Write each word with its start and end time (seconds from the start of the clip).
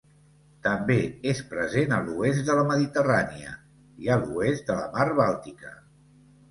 També 0.67 0.95
és 1.31 1.41
present 1.51 1.93
a 1.97 2.01
l'oest 2.07 2.47
de 2.49 2.57
la 2.61 2.65
Mediterrània 2.73 3.55
i 4.07 4.13
a 4.17 4.19
l'oest 4.27 4.69
de 4.75 4.81
la 4.83 4.91
Mar 4.99 5.09
Bàltica. 5.25 5.81